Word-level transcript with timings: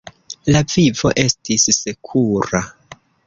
La 0.55 0.61
vivo 0.75 1.11
estis 1.25 1.67
sekura. 1.81 2.63